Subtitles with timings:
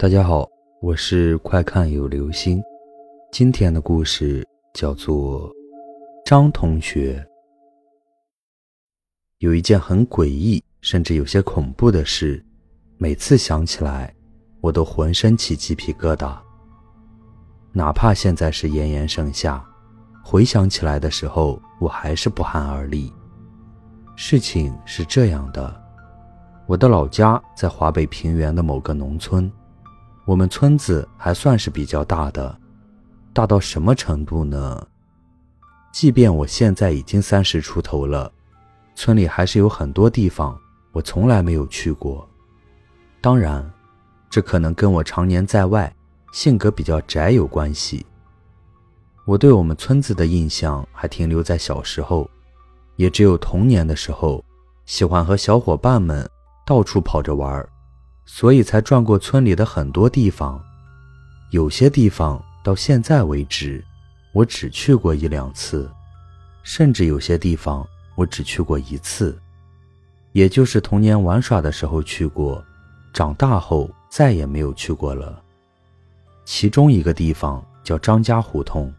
[0.00, 0.48] 大家好，
[0.80, 2.62] 我是快看有流星。
[3.32, 5.52] 今天的故事叫做
[6.24, 7.26] 张同学。
[9.38, 12.40] 有一件很诡异，甚至有些恐怖的事，
[12.96, 14.14] 每次想起来，
[14.60, 16.38] 我都浑身起鸡皮疙瘩。
[17.72, 19.60] 哪怕现在是炎炎盛夏，
[20.22, 23.12] 回想起来的时候，我还是不寒而栗。
[24.14, 25.74] 事情是这样的，
[26.68, 29.50] 我的老家在华北平原的某个农村。
[30.28, 32.54] 我们村子还算是比较大的，
[33.32, 34.86] 大到什么程度呢？
[35.90, 38.30] 即便我现在已经三十出头了，
[38.94, 40.54] 村里还是有很多地方
[40.92, 42.28] 我从来没有去过。
[43.22, 43.66] 当然，
[44.28, 45.90] 这可能跟我常年在外，
[46.30, 48.04] 性格比较宅有关系。
[49.24, 52.28] 我对我们村子的印象还停留在小时候，
[52.96, 54.44] 也只有童年的时候，
[54.84, 56.28] 喜欢和小伙伴们
[56.66, 57.66] 到处跑着玩儿。
[58.30, 60.62] 所以才转过村里的很多地方，
[61.50, 63.82] 有些地方到现在为止，
[64.34, 65.90] 我只去过一两次，
[66.62, 69.36] 甚至有些地方我只去过一次，
[70.32, 72.62] 也就是童年玩耍的时候去过，
[73.14, 75.42] 长大后再也没有去过了。
[76.44, 78.92] 其中一个地方叫张家胡同，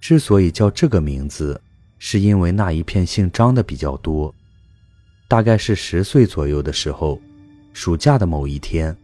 [0.00, 1.60] 之所以叫这个名字，
[1.98, 4.34] 是因为那一片姓张的比较多。
[5.28, 7.20] 大概是十岁左右的时候。
[7.76, 8.96] 暑假的某一天，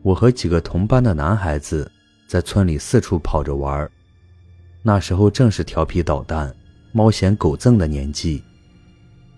[0.00, 1.90] 我和几个同班的男孩子
[2.28, 3.90] 在村里四处跑着玩儿
[4.84, 6.54] 那时候正是调皮捣蛋、
[6.92, 8.40] 猫嫌狗憎的年纪。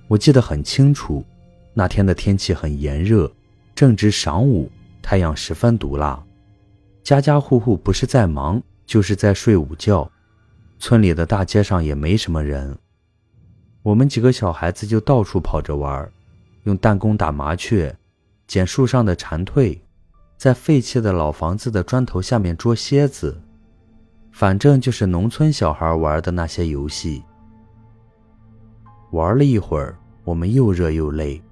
[0.08, 1.24] 我记得很清楚，
[1.72, 3.32] 那天的天气很炎热，
[3.74, 6.22] 正值晌午，太阳十分毒辣。
[7.02, 10.08] 家家户户不是在忙，就是在睡午觉。
[10.78, 12.76] 村里的大街上也没什么人。
[13.82, 16.12] 我们几个小孩子就到处跑着玩儿
[16.64, 17.96] 用弹弓打麻雀。
[18.46, 19.80] 捡树上的蝉蜕，
[20.36, 23.42] 在废弃的老房子的砖头下面捉蝎子，
[24.30, 27.22] 反正就是农村小孩玩的那些游戏。
[29.10, 31.42] 玩了一会儿，我们又热又累，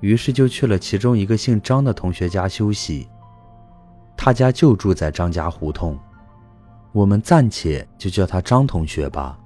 [0.00, 3.08] 于是就去了其中一个姓张的同学家休息。
[4.16, 5.98] 他家就住在张家胡同，
[6.92, 9.38] 我们暂且就叫他张同学吧。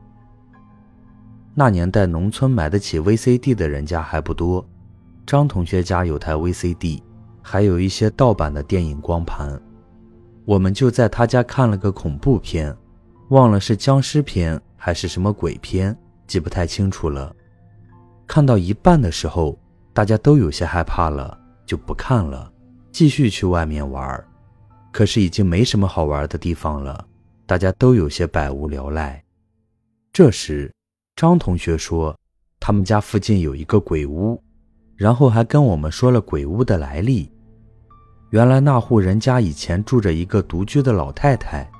[1.54, 4.64] 那年代，农村买得起 VCD 的人家还不多。
[5.28, 7.02] 张同学家有台 VCD，
[7.42, 9.60] 还有一些盗版的电影光盘，
[10.46, 12.74] 我们就在他家看了个恐怖片，
[13.28, 15.94] 忘了是僵尸片还是什么鬼片，
[16.26, 17.36] 记不太清楚了。
[18.26, 19.58] 看到一半的时候，
[19.92, 22.50] 大家都有些害怕了，就不看了，
[22.90, 24.24] 继续去外面玩。
[24.90, 27.06] 可是已经没什么好玩的地方了，
[27.44, 29.22] 大家都有些百无聊赖。
[30.10, 30.72] 这时，
[31.16, 32.18] 张同学说，
[32.58, 34.42] 他们家附近有一个鬼屋。
[34.98, 37.30] 然后还跟我们说了鬼屋的来历。
[38.30, 41.70] 原来那户人家以前住着一个独居的老太太，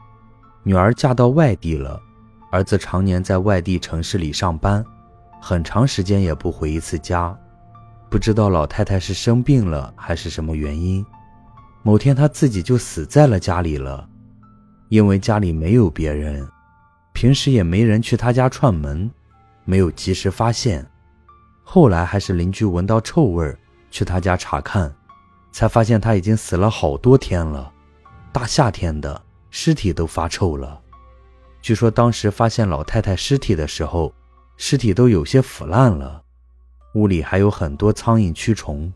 [0.63, 2.01] 女儿嫁到外地了，
[2.53, 4.83] 儿子常年在外地城市里上班，
[5.43, 7.37] 很长时间也不回一次家。
[8.09, 11.05] 不知道老太太是生病了还是什么原因，
[11.83, 14.09] 某天她自己就死在了家里了。
[14.91, 16.49] 因为家里没有别人，
[17.13, 19.11] 平时也没人去她家串门，
[19.65, 20.87] 没有及时发现。
[21.71, 23.59] 后来还是邻居闻到臭味儿
[23.91, 24.91] 去他家查看，
[25.53, 27.71] 才发现他已经死了好多天了。
[28.33, 29.21] 大夏天的，
[29.51, 30.81] 尸体都发臭了。
[31.61, 34.11] 据说当时发现老太太尸体的时候，
[34.57, 36.23] 尸体都有些腐烂了，
[36.95, 38.91] 屋里还有很多苍蝇蛆虫，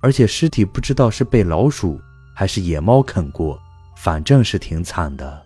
[0.00, 2.00] 而且尸体不知道是被老鼠
[2.34, 3.56] 还是野猫啃过，
[3.96, 5.40] 反正是挺惨的。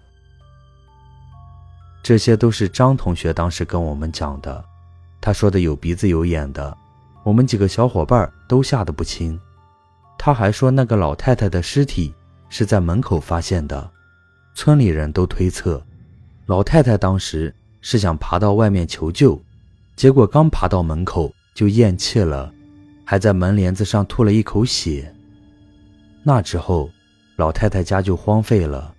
[2.02, 4.64] 这些都是张同学当时跟我们讲的。
[5.26, 6.78] 他说的有鼻子有眼的，
[7.24, 9.36] 我们几个小伙伴都吓得不轻。
[10.16, 12.14] 他还说那个老太太的尸体
[12.48, 13.90] 是在门口发现的，
[14.54, 15.84] 村里人都推测，
[16.46, 19.36] 老太太当时是想爬到外面求救，
[19.96, 22.54] 结果刚爬到门口就咽气了，
[23.04, 25.12] 还在门帘子上吐了一口血。
[26.22, 26.88] 那之后，
[27.34, 28.94] 老太太家就荒废了，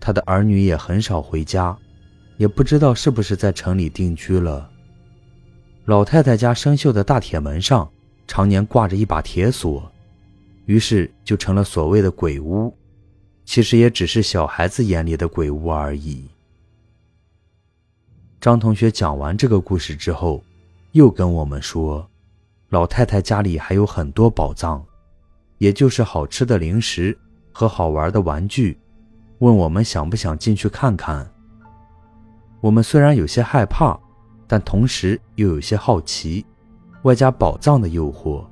[0.00, 1.78] 她的儿女也很少回家，
[2.36, 4.68] 也不知道是不是在城里定居了。
[5.84, 7.90] 老太太家生锈的大铁门上
[8.28, 9.90] 常年挂着一把铁锁，
[10.66, 12.72] 于是就成了所谓的鬼屋。
[13.44, 16.24] 其实也只是小孩子眼里的鬼屋而已。
[18.40, 20.40] 张同学讲完这个故事之后，
[20.92, 22.08] 又跟我们说，
[22.68, 24.84] 老太太家里还有很多宝藏，
[25.58, 27.18] 也就是好吃的零食
[27.50, 28.78] 和好玩的玩具，
[29.38, 31.28] 问我们想不想进去看看。
[32.60, 33.98] 我们虽然有些害怕。
[34.52, 36.44] 但同时又有些好奇，
[37.04, 38.44] 外加宝藏的诱惑，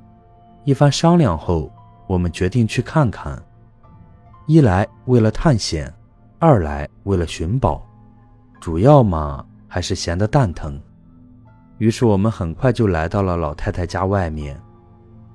[0.63, 1.71] 一番商量后，
[2.07, 3.39] 我们决定去看看。
[4.47, 5.93] 一来为了探险，
[6.39, 7.87] 二来为了寻宝，
[8.59, 10.81] 主要嘛还是闲得蛋疼。
[11.77, 14.59] 于是我们很快就来到了老太太家外面，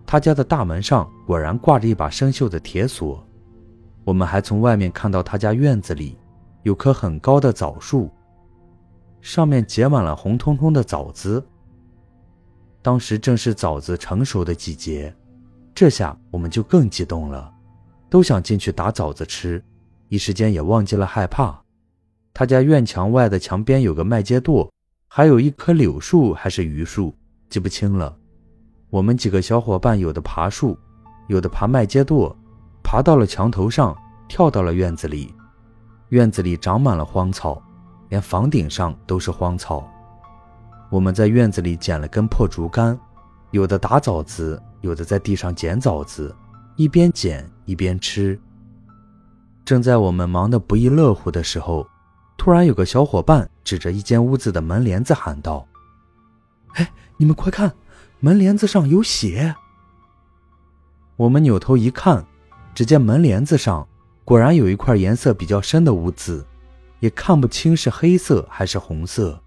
[0.05, 3.25] 她家的大门上果然挂着一把生锈的铁锁。
[4.03, 6.19] 我们还从外面看到她家院子里
[6.65, 8.11] 有棵很高的枣树，
[9.27, 11.45] 上面结满了红彤彤的枣子。
[12.81, 15.13] 当时正是枣子成熟的季节，
[15.75, 17.53] 这下我们就更激动了。
[18.09, 19.61] 都想进去打枣子吃，
[20.09, 21.61] 一时间也忘记了害怕。
[22.33, 24.71] 他家院墙外的墙边有个麦秸垛，
[25.09, 27.13] 还有一棵柳树还是榆树，
[27.51, 28.17] 记不清了。
[28.91, 30.79] 我们几个小伙伴有的爬树，
[31.27, 32.33] 有的爬麦秸垛，
[32.85, 33.97] 爬到了墙头上，
[34.29, 35.35] 跳到了院子里。
[36.11, 37.61] 院子里长满了荒草，
[38.17, 39.87] 连房顶上都是荒草。
[40.89, 42.99] 我们在院子里捡了根破竹竿，
[43.51, 46.35] 有的打枣子，有的在地上捡枣子。
[46.77, 48.39] 一边捡一边吃。
[49.67, 51.87] 正在我们忙得不亦乐乎的时候，
[52.39, 55.67] 突然有个小伙伴指着一间屋子的门帘子喊道
[56.77, 57.75] ：“哎，你们快看，
[58.21, 59.55] 门帘子上有血！”
[61.17, 62.25] 我们扭头一看，
[62.75, 63.87] 只见门帘子上
[64.25, 66.47] 果然有一块颜色比较深的污渍，
[67.01, 69.41] 也看不清是黑色还是红色。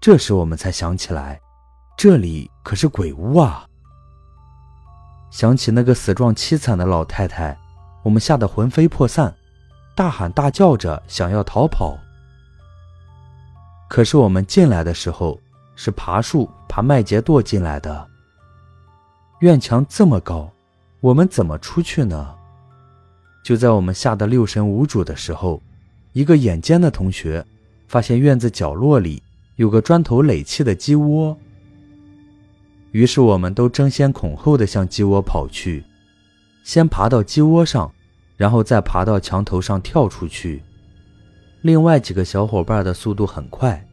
[0.00, 1.40] 这时我们才想起来，
[1.96, 3.66] 这里可是鬼屋啊！
[5.30, 7.58] 想起那个死状凄惨的老太太，
[8.02, 9.34] 我们吓得魂飞魄散，
[9.94, 11.98] 大喊大叫着想要逃跑。
[13.88, 15.40] 可是我们进来的时候
[15.74, 18.06] 是爬树、爬麦秸垛进来的，
[19.40, 20.50] 院墙这么高，
[21.00, 22.34] 我们怎么出去呢？
[23.44, 25.62] 就在我们吓得六神无主的时候，
[26.18, 27.46] 一个眼尖的同学
[27.86, 29.22] 发现院子角落里
[29.54, 31.38] 有个砖头垒砌的鸡窝。
[32.90, 35.84] 于是我们都争先恐后的向鸡窝跑去，
[36.64, 37.88] 先爬到鸡窝上，
[38.36, 40.60] 然后再爬到墙头上跳出去。
[41.62, 43.86] 另外几个小伙伴的速度很快，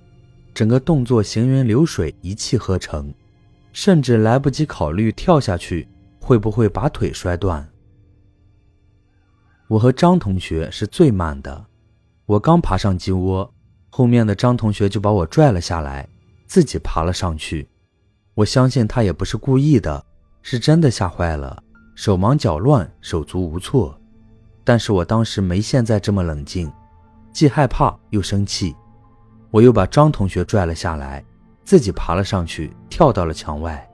[0.51, 3.13] 整个动作行云流水，一气呵成，
[3.71, 5.87] 甚至来不及考虑跳下去
[6.19, 7.69] 会不会把腿摔断。
[9.67, 11.63] 我和张同学是最慢的，
[12.27, 13.53] 我刚爬上鸡窝，
[13.91, 16.07] 后面的张同学就把我拽了下来，
[16.47, 17.69] 自己爬了上去。
[18.33, 20.03] 我相信他也不是故意的，
[20.41, 21.61] 是真的吓坏了，
[21.93, 23.95] 手忙脚乱，手足无措。
[24.63, 26.71] 但是我当时没现在这么冷静，
[27.31, 28.75] 既害怕又生气。
[29.51, 31.23] 我又把张同学拽了下来，
[31.63, 33.87] 自己爬了上去，跳到了墙外。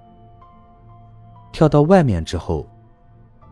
[1.51, 2.66] 跳到外面之后，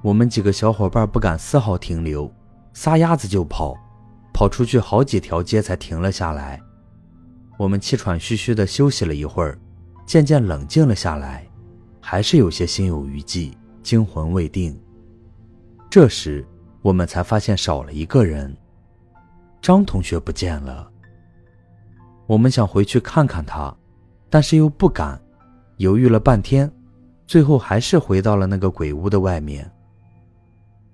[0.01, 2.31] 我们几个小伙伴不敢丝毫停留，
[2.73, 3.75] 撒丫子就跑，
[4.33, 6.61] 跑出去好几条街才停了下来。
[7.57, 9.59] 我们气喘吁吁地休息了一会儿。
[10.05, 11.47] 渐渐冷静了下来，
[12.01, 14.75] 还是有些心有余悸，惊魂未定。
[15.87, 16.43] 这时，
[16.81, 18.57] 我们才发现少了一个人，
[19.61, 20.89] 张同学不见了。
[22.25, 23.71] 我们想回去看看他，
[24.31, 25.21] 但是又不敢，
[25.77, 26.71] 犹豫了半天，
[27.27, 29.71] 最后还是回到了那个鬼屋的外面。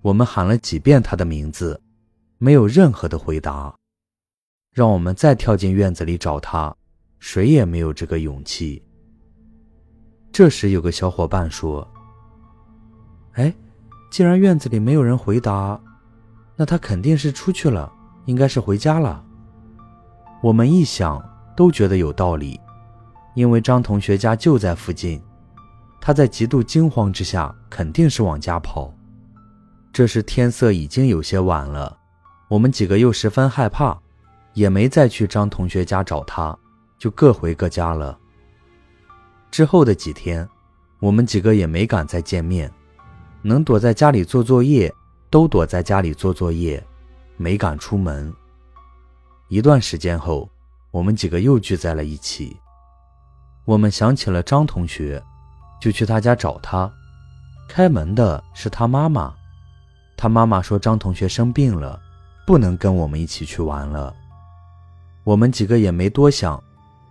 [0.01, 1.81] 我们喊了几遍他的名字，
[2.37, 3.73] 没有任何的回答，
[4.73, 6.75] 让我们再跳进院子里找他，
[7.19, 8.83] 谁也没有这个勇气。
[10.31, 11.87] 这时，有个小伙伴说
[13.33, 13.53] ：“哎，
[14.11, 15.79] 既然院子里没有人回答，
[16.57, 17.91] 那他肯定是出去了，
[18.25, 19.23] 应该是回家了。”
[20.43, 21.23] 我们一想，
[21.55, 22.59] 都觉得有道理，
[23.33, 25.21] 因为张同学家就在附近，
[26.01, 28.93] 他在极度惊慌之下，肯定是往家跑。
[29.93, 31.97] 这时天色已经有些晚了，
[32.47, 33.97] 我们几个又十分害怕，
[34.53, 36.57] 也没再去张同学家找他，
[36.99, 38.17] 就各回各家了。
[39.49, 40.47] 之后的几天，
[40.99, 42.71] 我们几个也没敢再见面，
[43.41, 44.93] 能躲在家里做作业
[45.29, 46.83] 都躲在家里做作业，
[47.37, 48.33] 没敢出门。
[49.47, 50.49] 一段时间后，
[50.91, 52.55] 我们几个又聚在了一起。
[53.63, 55.21] 我们想起了张同学，
[55.81, 56.91] 就去他家找他。
[57.67, 59.33] 开门的是他妈妈，
[60.15, 61.99] 他妈妈说张同学生病了，
[62.45, 64.15] 不能跟我们一起去玩了。
[65.23, 66.63] 我们几个也没多想，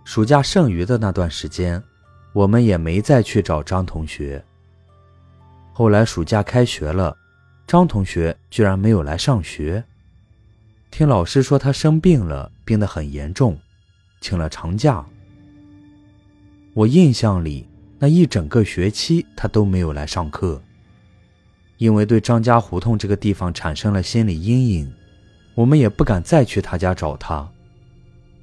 [0.03, 1.81] 暑假剩余的那段时间。
[2.33, 4.43] 我们也没再去找张同学。
[5.71, 7.15] 后来暑假开学了，
[7.65, 9.81] 张同学居然没有来上学。
[10.91, 13.57] 听老师说他生病了，病得很严重，
[14.19, 15.05] 请了长假。
[16.73, 17.65] 我印象里
[17.99, 20.61] 那一整个学期他都没有来上课，
[21.77, 24.93] 因为对张家胡同这个地方产生了心理阴影，
[25.55, 27.49] 我们也不敢再去他家找他。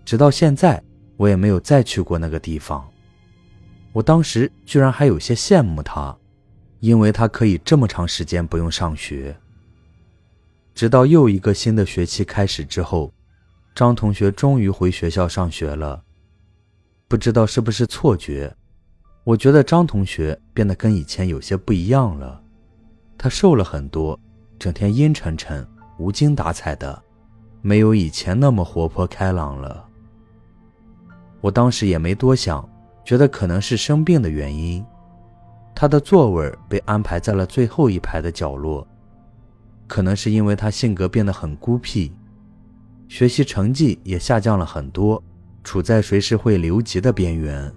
[0.04, 0.83] 直到现在，
[1.16, 2.88] 我也没有再去过那个地方。
[3.92, 6.16] 我当时居然还有些羡慕他，
[6.81, 9.37] 因为他可以这么长时间不用上学。
[10.75, 13.12] 直到又一个新的学期开始之后，
[13.75, 16.02] 张同学终于回学校上学了。
[17.07, 18.57] 不知道是不是错觉，
[19.23, 22.42] 我觉得张同学变得跟以前有些不一样了。
[23.19, 24.19] 他瘦了很多，
[24.59, 25.64] 整天阴沉沉、
[26.02, 27.00] 无精打采的，
[27.61, 29.87] 没有以前那么活泼开朗了。
[31.40, 32.68] 我当时也没多想，
[33.04, 34.85] 觉得可能是生病的原因。
[35.73, 38.85] 他的座位被安排在了最后一排的角落，
[39.87, 42.12] 可能是因为他性格变得很孤僻，
[43.06, 45.23] 学习成绩也下降了很多，
[45.62, 47.73] 处在随时会留级的边缘，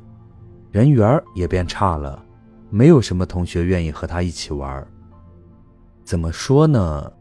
[0.71, 2.25] 人缘也变差了，
[2.71, 4.85] 没有什么同学愿意和他一起玩。
[6.03, 7.11] 怎么说呢？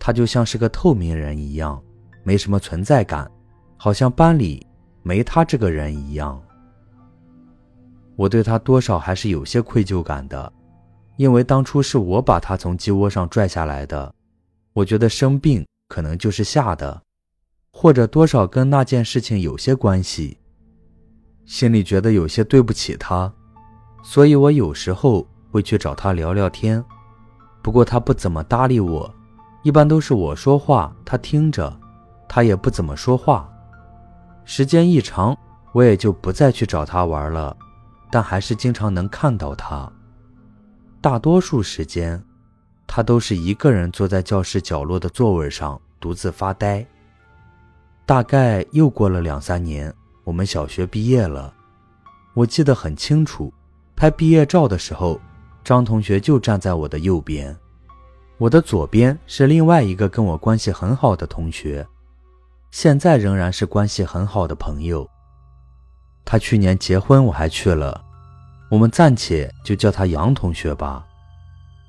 [0.00, 1.80] 他就像是个透明人一样，
[2.24, 3.30] 没什么存在感，
[3.76, 4.66] 好像班里
[5.02, 6.42] 没他这个人一样。
[8.16, 10.52] 我对他多少还是有些愧疚感的，
[11.16, 14.12] 因为当初是我把他从鸡窝上拽下来的。
[14.72, 17.02] 我觉得生病可能就是吓的，
[17.72, 20.38] 或者多少跟那件事情有些关系，
[21.44, 23.32] 心里觉得有些对不起他，
[24.02, 26.82] 所以我有时候会去找他聊聊天。
[27.62, 29.14] 不过他不怎么搭理我，
[29.62, 31.74] 一般都是我说话他听着，
[32.28, 33.48] 他也不怎么说话。
[34.44, 35.36] 时间一长，
[35.72, 37.56] 我也就不再去找他玩了。
[38.12, 39.88] 但还是经常能看到他。
[41.00, 42.20] 大多数时间，
[42.86, 46.84] 他都是一个人坐在教室角落的座位上独自发呆。
[48.04, 51.54] 大概又过了两三年，我们小学毕业了。
[52.34, 53.52] 我记得很清楚，
[53.94, 55.20] 拍毕业照的时候，
[55.62, 57.56] 张同学就站在我的右边，
[58.40, 61.86] 我的左边是另外一个跟我关系很好的同学，
[62.70, 65.06] 现在仍然是关系很好的朋友。
[66.24, 68.02] 他去年结婚，我还去了。
[68.70, 71.06] 我们暂且就叫他杨同学吧。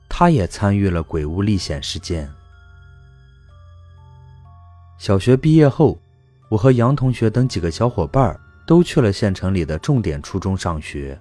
[0.10, 2.30] 他也参与了鬼屋历险事件。
[4.98, 5.98] 小学毕业后，
[6.50, 11.18] 我和杨同学等几个小伙伴都去了县城里的重点初中上学，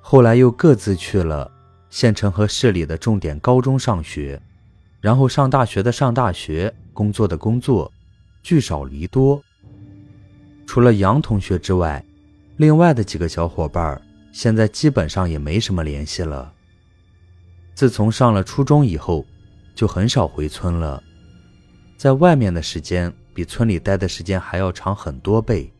[0.00, 1.50] 后来又各自去了
[1.90, 4.40] 县城和市里的重点高中上学，
[5.00, 7.92] 然后上大学的上大学，工作的工作，
[8.42, 9.42] 聚少离多。
[10.66, 12.02] 除了杨同学之外，
[12.56, 14.00] 另外的几个小伙伴
[14.32, 16.52] 现在基本上也没什么联系了。
[17.74, 19.26] 自从上了初中以后，
[19.74, 21.02] 就很少回村了，
[21.96, 25.72] 在外面的时间比村里待的时间还要长很多倍，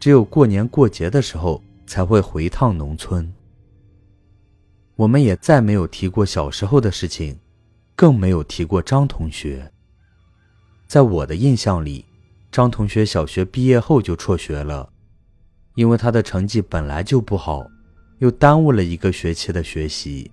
[0.00, 3.32] 只有过年过节的时候才会回趟农村。
[4.96, 7.38] 我们也再没有提过小时候的事情，
[7.94, 9.70] 更没有提过张同学。
[10.86, 12.04] 在我的印象里。
[12.52, 14.88] 张同学小学毕业后就辍学了，
[15.74, 17.66] 因为他的成绩本来就不好，
[18.18, 20.30] 又耽误了一个学期的学习。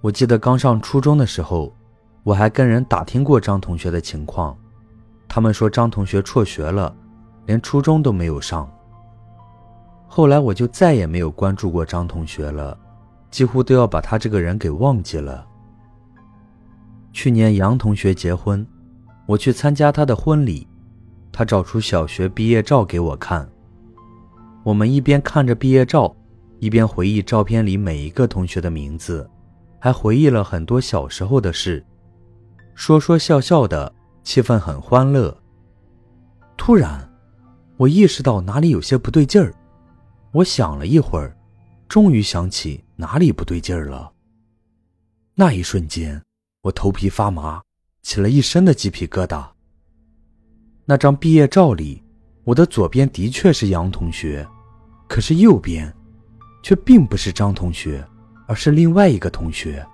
[0.00, 1.74] 我记得刚上初中的时候，
[2.22, 4.56] 我还跟人打听过张同学的情况，
[5.26, 6.94] 他们说张同学辍学了，
[7.46, 8.72] 连初中都没有上。
[10.06, 12.78] 后来我就再也没有关注过张同学了，
[13.30, 15.46] 几乎都要把他这个人给忘记了。
[17.12, 18.66] 去年杨同学结婚。
[19.26, 20.66] 我去参加他的婚礼，
[21.30, 23.46] 他找出小学毕业照给我看。
[24.62, 26.16] 我们一边看着毕业照，
[26.60, 29.28] 一边回忆照片里每一个同学的名字，
[29.78, 31.84] 还回忆了很多小时候的事，
[32.74, 33.92] 说说笑笑的，
[34.24, 35.36] 气氛很欢乐。
[36.56, 37.06] 突然，
[37.76, 39.52] 我意识到哪里有些不对劲儿。
[40.32, 41.36] 我想了一会儿，
[41.88, 44.12] 终于想起哪里不对劲儿了。
[45.34, 46.22] 那一瞬间，
[46.62, 47.62] 我头皮发麻。
[48.00, 49.46] 起了一身的鸡皮疙瘩。
[50.86, 52.02] 那张毕业照里，
[52.44, 54.48] 我的左边的确是杨同学，
[55.06, 55.94] 可是右边，
[56.62, 58.02] 却并不是张同学，
[58.46, 59.84] 而是另外一个同学。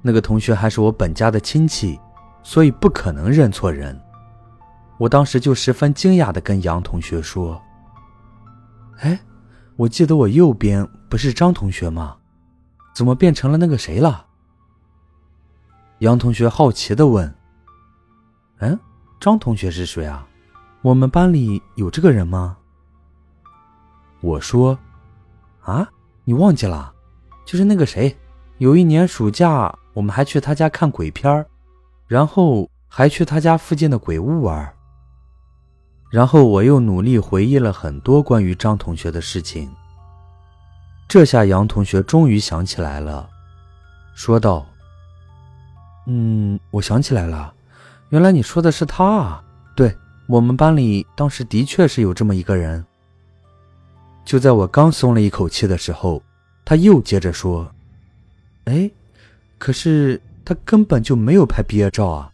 [0.00, 2.00] 那个同学还是我本家的亲戚，
[2.42, 4.00] 所以不可能认错人。
[4.98, 7.60] 我当时就十分惊讶地跟杨同学说
[9.00, 9.20] ：“哎，
[9.76, 12.16] 我记得我右边不是张同学吗？
[12.94, 14.26] 怎么变成了那个谁了？”
[16.00, 17.34] 杨同学好奇的问
[18.58, 18.78] ：“嗯，
[19.20, 20.26] 张同学是谁啊？
[20.82, 22.56] 我们班里有这个人吗？”
[24.20, 24.78] 我说
[25.62, 25.88] ：“啊，
[26.24, 26.92] 你忘记了？
[27.44, 28.16] 就是那个谁，
[28.58, 31.46] 有一年暑假，我们还去他家看鬼片
[32.06, 34.73] 然后还去他家附近的鬼屋玩。
[36.14, 39.68] 然后我又努力回忆了很多关于张同学的事情。
[41.08, 43.28] 这下杨同学终于想起来了，
[44.14, 44.64] 说道。”
[46.06, 47.52] 嗯，我想起来了，
[48.10, 49.44] 原来你说的是他啊！
[49.74, 49.92] 对
[50.28, 52.84] 我们班里当时的确是有这么一个人。
[54.24, 56.22] 就在我刚松了一口气的时候，
[56.64, 57.68] 他又接着说
[58.66, 58.88] ：“哎，
[59.58, 62.30] 可是他根本就没有拍毕业照啊，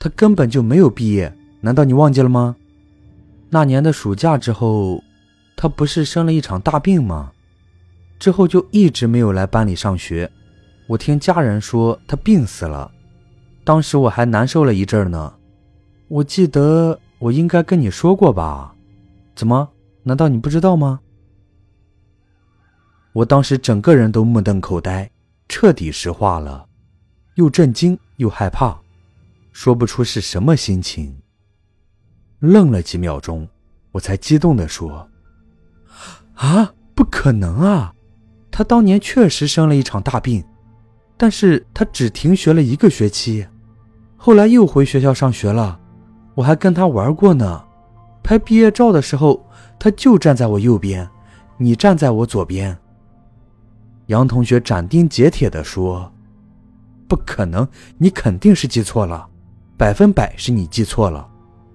[0.00, 2.56] 他根本就没有毕业，难道你忘记了吗？
[3.54, 5.00] 那年的暑假之后，
[5.54, 7.30] 他不是生了一场大病吗？
[8.18, 10.28] 之后就一直没有来班里上学。
[10.88, 12.90] 我听家人说他病死了，
[13.62, 15.34] 当时我还难受了一阵呢。
[16.08, 18.74] 我记得我应该跟你说过吧？
[19.36, 19.68] 怎么？
[20.02, 20.98] 难道你不知道吗？
[23.12, 25.08] 我当时整个人都目瞪口呆，
[25.48, 26.66] 彻底石化了，
[27.36, 28.76] 又震惊又害怕，
[29.52, 31.16] 说不出是什么心情。
[32.44, 33.48] 愣了几秒钟，
[33.92, 35.08] 我才激动地说
[36.36, 37.94] ：“啊，不可能啊！
[38.50, 40.44] 他当年确实生了一场大病，
[41.16, 43.46] 但是他只停学了一个学期，
[44.16, 45.80] 后来又回学校上学了。
[46.34, 47.64] 我还跟他玩过呢。
[48.22, 49.44] 拍毕业照的时候，
[49.78, 51.08] 他就站在我右边，
[51.56, 52.76] 你站在我左边。”
[54.06, 56.12] 杨同学斩钉截铁地说
[57.08, 57.66] ：“不可能，
[57.98, 59.26] 你肯定是记错了，
[59.76, 61.28] 百分百是你记错了。”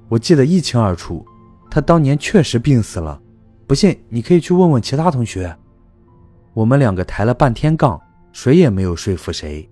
[0.10, 1.26] 我记得一清二楚，
[1.70, 3.22] 他当年确实病死了。
[3.68, 5.56] 不信，你可以去问问其他同学。
[6.54, 8.02] 我们两个抬了半天杠，
[8.34, 9.70] 谁也没有说服谁。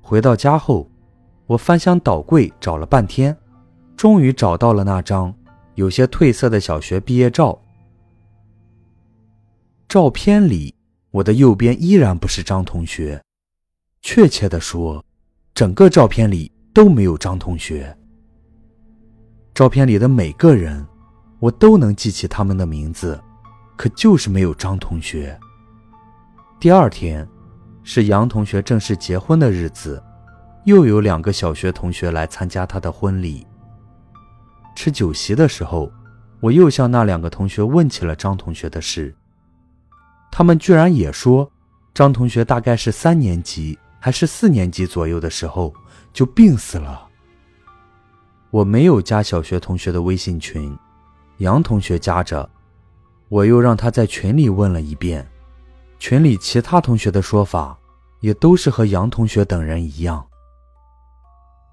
[0.00, 0.90] 回到家后，
[1.46, 3.36] 我翻箱倒柜找了半天，
[3.94, 5.34] 终于找到了那张
[5.74, 7.60] 有些褪色的小学毕业照。
[9.86, 10.74] 照片里，
[11.10, 13.22] 我的右边依然不是张同学，
[14.00, 15.04] 确切的说，
[15.52, 17.94] 整个照片里都没有张同学。
[19.58, 20.86] 照片里的每个人，
[21.40, 23.20] 我都能记起他们的名字，
[23.76, 25.36] 可就是没有张同学。
[26.60, 27.28] 第二天，
[27.82, 30.00] 是杨同学正式结婚的日子，
[30.64, 33.44] 又有两个小学同学来参加他的婚礼。
[34.76, 35.90] 吃酒席的时候，
[36.38, 39.12] 我又向那两个同学问起了张同学的事，
[40.30, 41.50] 他们居然也说，
[41.92, 45.74] 张同学大概是三年级还是四年级左右的时候
[46.12, 47.07] 就病死了。
[48.50, 50.74] 我没有加小学同学的微信群，
[51.38, 52.48] 杨同学加着，
[53.28, 55.26] 我又让他在群里问了一遍，
[55.98, 57.76] 群里其他同学的说法
[58.20, 60.24] 也都是和杨同学等人一样。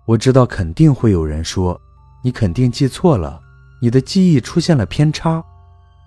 [0.06, 1.80] 我知道肯定会有人说，
[2.22, 3.42] 你肯定记错了，
[3.82, 5.44] 你的记忆出现了偏差，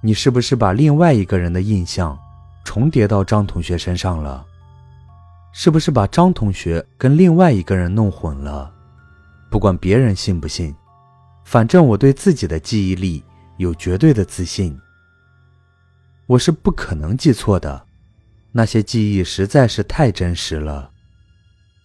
[0.03, 2.17] 你是不是把另外一个人的印象
[2.65, 4.45] 重叠到张同学身上了？
[5.51, 8.71] 是不是把张同学跟另外一个人弄混了？
[9.51, 10.75] 不管别人信不信，
[11.45, 13.25] 反正我对自己的记忆力
[13.57, 14.79] 有绝对的自信。
[16.27, 17.83] 我是不可能记错的，
[18.53, 20.91] 那些记忆实在是太真实了。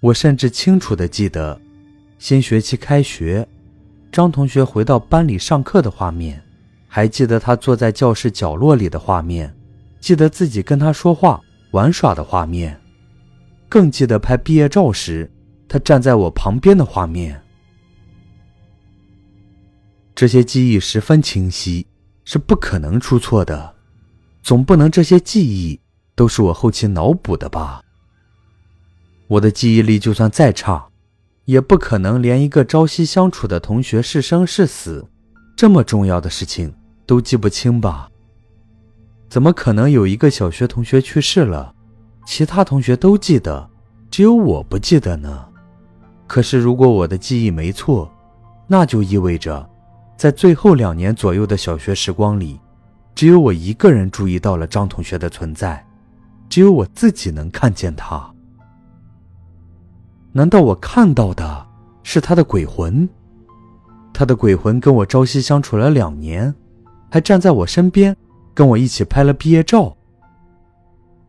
[0.02, 1.60] 我甚至清楚的记得，
[2.20, 3.48] 新学期开学，
[4.12, 6.44] 张同学回到班里上课的画面，
[6.90, 9.56] 还记得他坐在教室角落里的画面，
[10.02, 11.40] 记得自己跟他说话
[11.72, 12.78] 玩耍的画面，
[13.70, 15.32] 更记得拍毕业照时
[15.70, 17.42] 他站在我旁边的画面。
[20.16, 21.88] 这些记忆十分清晰，
[22.24, 23.74] 是不可能出错的。
[24.44, 25.80] 总不能这些记忆
[26.16, 27.82] 都是我后期脑补的吧？
[29.28, 30.86] 我的记忆力就算再差，
[31.46, 35.10] 也不可能连一个朝夕相处的同学是生是死
[35.56, 36.74] 这么重要的事情
[37.06, 38.10] 都记不清吧？
[39.30, 41.74] 怎么可能有一个小学同学去世了，
[42.26, 43.68] 其他同学都记得，
[44.12, 45.48] 只有我不记得呢？
[46.28, 48.12] 可是如果我的记忆没错，
[48.68, 49.68] 那就意味着……
[50.16, 52.60] 在最后两年左右的小学时光里，
[53.14, 55.86] 只有我一个人注意到了张同学的存在，
[56.48, 58.32] 只有我自己能看见他。
[60.32, 61.68] 难道我看到的
[62.04, 63.08] 是他的鬼魂？
[64.14, 66.54] 他的鬼魂跟我朝夕相处了两年，
[67.12, 68.16] 还站在我身边，
[68.54, 69.96] 跟我一起拍了毕业照。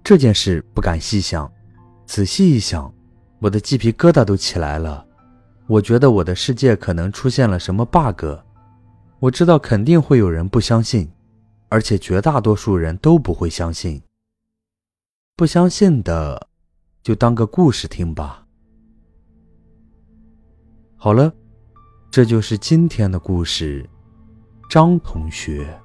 [0.03, 1.51] 这件事不敢细想，
[2.07, 2.93] 仔细一想，
[3.41, 5.05] 我的鸡皮疙瘩都起来了。
[5.67, 8.25] 我觉得我的世界可能出现了什么 bug。
[9.21, 11.11] 我知道肯定会有人不相信，
[11.69, 14.03] 而且绝大多数人都不会相信。
[15.37, 16.49] 不相信的，
[17.03, 18.47] 就当个故事听吧。
[20.97, 21.33] 好了，
[22.11, 23.89] 这就是今天的故事，
[24.69, 25.81] 张同学。